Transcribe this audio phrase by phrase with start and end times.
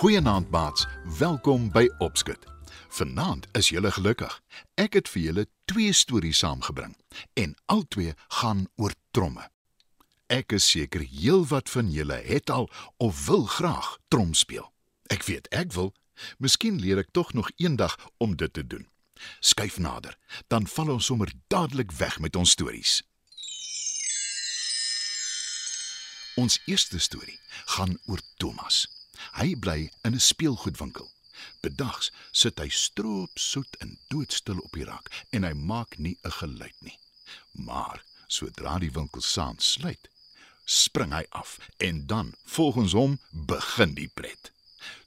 [0.00, 0.86] Goeienaand maats,
[1.18, 2.59] welkom by Opskud.
[2.90, 4.32] Vanaand is julle gelukkig.
[4.74, 6.96] Ek het vir julle twee stories saamgebring
[7.38, 9.46] en albei gaan oor tromme.
[10.26, 12.66] Ek is seker heelwat van julle het al
[12.98, 14.66] of wil graag trom speel.
[15.06, 15.94] Ek weet ek wil.
[16.38, 18.88] Miskien leer ek tog nog eendag om dit te doen.
[19.40, 20.16] Skyf nader,
[20.48, 23.00] dan val ons sommer dadelik weg met ons stories.
[26.34, 27.38] Ons eerste storie
[27.76, 28.86] gaan oor Thomas.
[29.38, 31.08] Hy bly in 'n speelgoedwinkel.
[31.60, 36.36] Bedags sit hy stroop soet en doodstil op die rak en hy maak nie 'n
[36.40, 36.98] geluid nie.
[37.52, 40.08] Maar sodra die winkel saam sluit,
[40.64, 44.52] spring hy af en dan volgens hom begin die pret.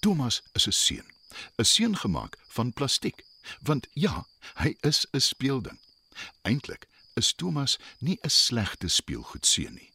[0.00, 1.08] Thomas is 'n seun,
[1.58, 3.24] 'n seun gemaak van plastiek,
[3.62, 5.78] want ja, hy is 'n speelding.
[6.42, 9.92] Eintlik is Thomas nie 'n slegte speelgoedseun nie.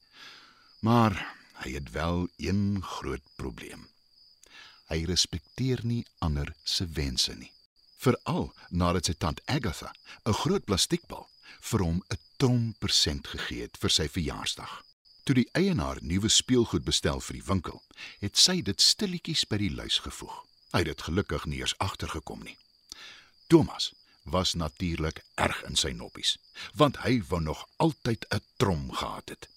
[0.80, 3.88] Maar hy het wel een groot probleem.
[4.90, 7.52] Hy respekteer nie ander se wense nie.
[8.00, 9.94] Veral nadat sy tant Agatha
[10.26, 11.28] 'n groot plastiekbal
[11.62, 14.84] vir hom 'n trom persent gegee het vir sy verjaarsdag.
[15.24, 17.84] Toe die eienaar nuwe speelgoed bestel vir die winkel,
[18.20, 20.46] het sy dit stilletjies by die lys gevoeg.
[20.72, 22.58] Hy het dit gelukkig nie eers agtergekom nie.
[23.48, 26.38] Thomas was natuurlik erg in sy noppies,
[26.74, 29.50] want hy wou nog altyd 'n trom gehad het.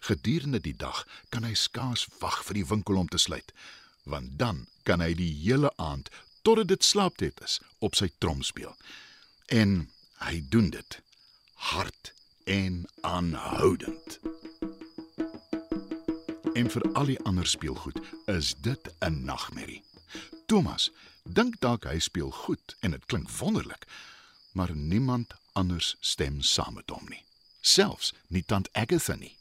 [0.00, 3.52] Gedurende die dag kan hy skaars wag vir die winkel om te sluit,
[4.08, 6.08] want dan kan hy die hele aand
[6.42, 8.74] totdat dit slaaptyd is op sy trom speel.
[9.52, 9.90] En
[10.24, 11.00] hy doen dit
[11.72, 12.12] hard
[12.48, 14.18] en aanhoudend.
[16.58, 19.82] En vir al die ander speelgoed is dit 'n nagmerrie.
[20.46, 20.90] Thomas
[21.22, 23.84] dink dalk hy speel goed en dit klink wonderlik,
[24.52, 27.24] maar niemand anders stem saam met hom nie.
[27.60, 29.36] Selfs nie tant Agatha nie.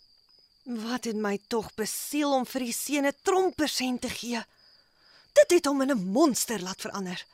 [0.64, 4.44] Wat het my tog besiel om vir die seun 'n trompersent te gee?
[5.38, 7.26] Dit het hom in 'n monster laat verander.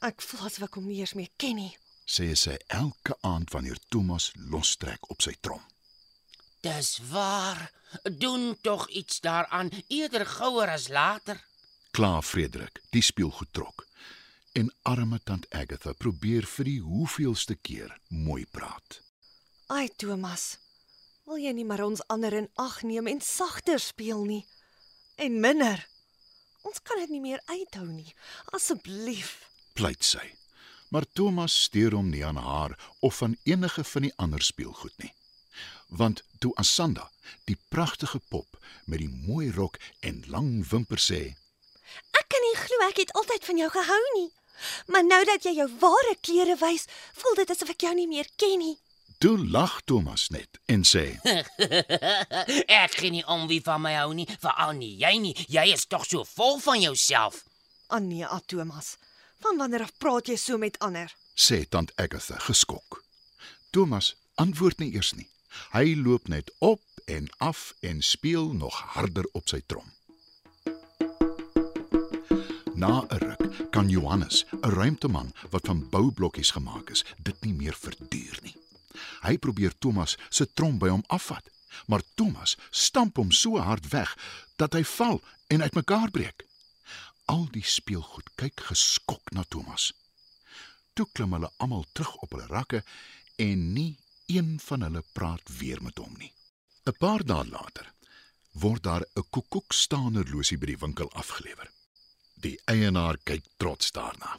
[0.00, 1.76] Ek voel asof ek hom nie eens meer ken nie.
[2.04, 5.62] Sê sy elke aand wanneer Thomas lostrek op sy trom.
[6.60, 7.72] Dis waar.
[8.02, 11.44] Doen tog iets daaraan, eerder gouer as later.
[11.90, 13.86] Kla Frederik, die speelgoed trok.
[14.52, 19.00] En arme tant Agatha probeer vir die hoeveelste keer mooi praat.
[19.66, 20.58] Ai Thomas,
[21.24, 24.44] wil jy nie maar ons ander in ag neem en sagter speel nie?
[25.16, 25.88] En minder.
[26.64, 28.14] Ons kan dit nie meer uithou nie.
[28.56, 29.36] Asseblief.
[29.76, 30.24] Pleit sy.
[30.88, 35.12] Maar Thomas steur hom nie aan haar of van enige van die ander speelgoed nie.
[35.88, 37.10] Want toe Asanda,
[37.44, 41.20] die pragtige pop met die mooi rok en lang wimpers sê:
[42.20, 44.30] "Ek kan nie glo ek het altyd van jou gehou nie.
[44.86, 48.28] Maar nou dat jy jou ware kleure wys, voel dit asof ek jou nie meer
[48.36, 48.78] ken nie."
[49.18, 51.18] Toe lag Thomas net en sê:
[52.84, 55.34] Ek gee nie om wie van my hou nie, veral nie jy nie.
[55.48, 57.44] Jy is tog so vol van jouself.
[57.88, 58.96] Anie, ah Thomas.
[59.44, 61.12] Van wanneer af praat jy so met ander?
[61.34, 63.02] sê tant Agatha geskok.
[63.70, 65.28] Thomas antwoord nie eers nie.
[65.74, 69.90] Hy loop net op en af en speel nog harder op sy trom.
[72.74, 77.74] Na 'n ruk kan Johannes, 'n ruimteman wat van boublokkies gemaak is, dit nie meer
[77.74, 78.63] verduur nie.
[79.24, 81.48] Hy probeer Thomas se trom by hom afvat,
[81.86, 84.12] maar Thomas stamp hom so hard weg
[84.60, 86.44] dat hy val en uitmekaar breek.
[87.32, 89.92] Al die speelgoed kyk geskok na Thomas.
[90.94, 92.84] Toe klim hulle almal terug op hulle rakke
[93.40, 93.96] en nie
[94.30, 96.32] een van hulle praat weer met hom nie.
[96.84, 97.92] 'n Paar dae later
[98.52, 101.70] word daar 'n koekoekstaanerlosie by die winkel afgelewer.
[102.34, 104.38] Die eienaar kyk trots daarna.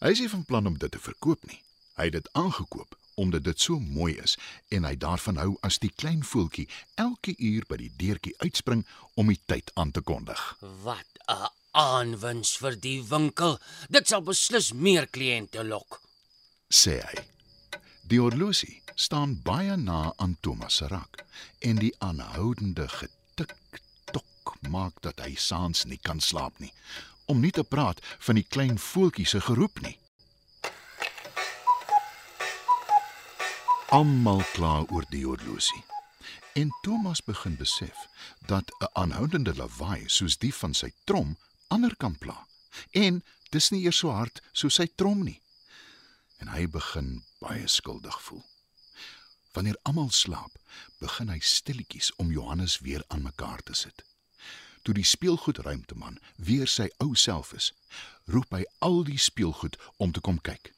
[0.00, 1.62] Hy is nie van plan om dit te verkoop nie.
[1.96, 4.38] Hy het dit aangekoop omdat dit so mooi is
[4.74, 8.86] en hy daarvan hou as die klein voeltjie elke uur by die deurtjie uitspring
[9.18, 10.42] om die tyd aan te kondig.
[10.84, 13.58] Wat 'n aanwins vir die winkel.
[13.88, 16.00] Dit sal beslis meer kliënte lok,
[16.68, 17.24] sê hy.
[18.08, 21.22] Die horlosie staan baie na aan Thomas se rak
[21.60, 23.82] en die aanhoudende getik
[24.12, 26.72] tok maak dat hy saans nie kan slaap nie.
[27.28, 29.98] Om nie te praat van die klein voeltjie se geroep nie.
[33.88, 35.80] Almal kla oor die horlosie.
[36.52, 37.96] En Thomas begin besef
[38.46, 41.38] dat 'n aanhoudende lawaai soos die van sy trom
[41.68, 42.46] ander kan pla.
[42.90, 45.40] En dis nie eers so hard soos sy trom nie.
[46.36, 48.44] En hy begin baie skuldig voel.
[49.52, 50.58] Wanneer almal slaap,
[50.98, 54.04] begin hy stilletjies om Johannes weer aan mekaar te sit.
[54.82, 57.72] Toe die speelgoedruimteman weer sy ou self is,
[58.24, 60.72] roep hy al die speelgoed om te kom kyk.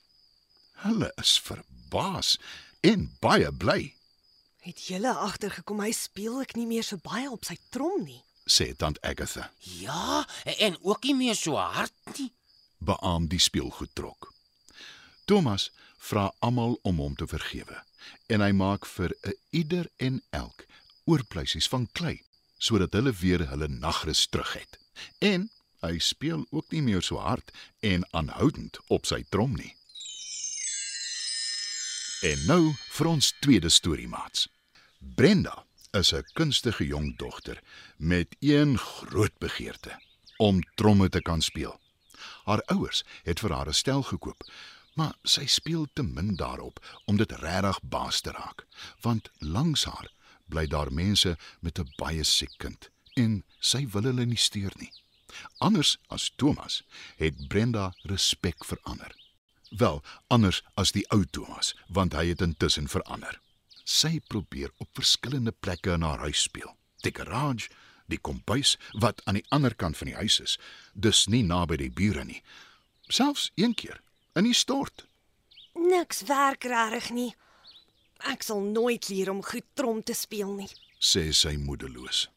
[0.72, 2.38] Hulle is verbaas
[2.80, 3.94] en baie bly,
[4.60, 8.20] Het julle agtergekom hy speel ek nie meer so baie op sy trom nie.
[8.44, 9.50] sê tant Agatha.
[9.80, 10.26] Ja,
[10.58, 12.32] en ook nie meer so hard nie.
[12.78, 14.32] beaam die speelgoedtrok.
[15.24, 17.82] Thomas vra almal om hom te vergewe
[18.28, 20.66] en hy maak vir 'n ieder en elk
[21.04, 22.22] oorpleisies van klei
[22.58, 24.78] sodat hulle weer hulle nagrus terug het.
[25.18, 25.50] En
[25.80, 27.50] hy speel ook nie meer so hard
[27.80, 29.74] en aanhoudend op sy trom nie.
[32.20, 34.48] En nou vir ons tweede storie maats.
[35.16, 35.64] Brenda
[35.96, 37.62] is 'n kunstige jong dogter
[37.96, 40.00] met een groot begeerte
[40.36, 41.80] om tromme te kan speel.
[42.44, 44.42] Haar ouers het vir haar 'n stel gekoop,
[44.94, 48.66] maar sy speel te min daarop om dit regtig baas te raak,
[49.00, 50.12] want langs haar
[50.46, 54.92] bly daar mense met 'n baie siek kind en sy wil hulle nie steur nie.
[55.58, 56.82] Anders as Thomas
[57.16, 59.19] het Brenda respek vir ander.
[59.70, 63.38] Wel, anders as die ou Thomas, want hy het intussen verander.
[63.84, 66.74] Sy probeer op verskillende plekke in haar huis speel.
[67.06, 67.70] Die garage,
[68.10, 70.58] die kombuis wat aan die ander kant van die huis is,
[70.92, 72.42] dus nie naby die bure nie.
[73.06, 74.00] Selfs een keer
[74.34, 75.06] in die stort.
[75.74, 77.30] Niks werk regtig nie.
[78.30, 80.70] Ek sal nooit leer om goed trom te speel nie.
[81.00, 82.28] sê sy moedeloos.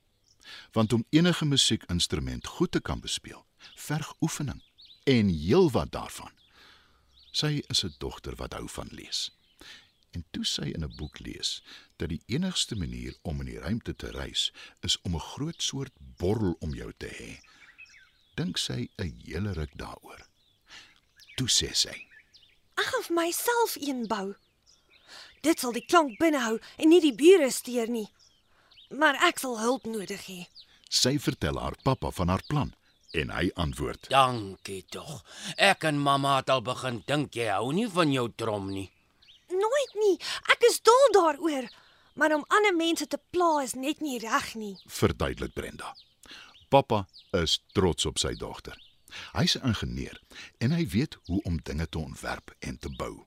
[0.72, 3.44] Want om enige musiekinstrument goed te kan bespeel,
[3.76, 4.62] verg oefening
[5.04, 6.32] en heelwat daarvan.
[7.34, 9.32] Sy is 'n dogter wat hou van lees.
[10.12, 11.64] En toe sy in 'n boek lees
[11.98, 14.52] dat die enigste manier om in die ruimte te reis
[14.82, 17.42] is om 'n groot soort borrel om jou te hê,
[18.36, 20.28] dink sy 'n hele ruk daaroor.
[21.36, 22.08] Toe sê sy:
[22.78, 24.36] Ek gaan vir myself een bou.
[25.42, 28.10] Dit sal die klank binnehou en nie die bure steur nie.
[28.90, 30.48] Maar ek sal hulp nodig hê.
[30.90, 32.76] Sy vertel haar pappa van haar plan
[33.14, 35.24] en hy antwoord: Dankie tog.
[35.56, 38.90] Ek en mamma het al begin dink jy hou nie van jou trom nie.
[39.54, 40.16] Nooit nie.
[40.54, 41.70] Ek is dol daaroor.
[42.14, 44.78] Maar om ander mense te pla is net nie reg nie.
[44.86, 45.96] verduidelik Brenda.
[46.70, 48.78] Pappa is trots op sy dogter.
[49.34, 50.22] Hy's 'n ingenieur
[50.58, 53.26] en hy weet hoe om dinge te ontwerp en te bou.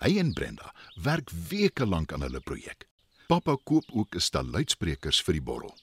[0.00, 2.86] Hy en Brenda werk weke lank aan hulle projek.
[3.28, 5.76] Pappa koop ook 'n stel luidsprekers vir die borrel.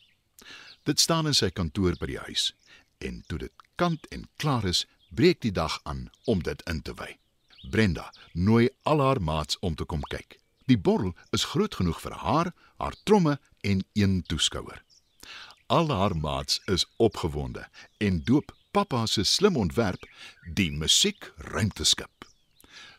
[0.84, 2.54] Dit staan in sy kantoor by die huis
[3.00, 6.94] en toe dit kant en klaar is, breek die dag aan om dit in te
[6.94, 7.18] wy.
[7.72, 10.40] Brenda nooi al haar maats om te kom kyk.
[10.70, 14.84] Die borrel is groot genoeg vir haar, haar tromme en een toeskouer.
[15.68, 17.68] Al haar maats is opgewonde
[17.98, 20.06] en doop pappa se slim ontwerp
[20.54, 22.26] die musiek ruimteskip.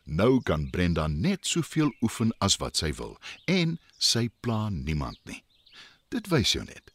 [0.05, 5.43] Nou kan Brenda net soveel oefen as wat sy wil en sy pla niemand nie.
[6.11, 6.91] Dit wys jou net.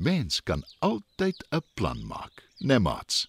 [0.00, 3.28] Mens kan altyd 'n plan maak, né nee, maats?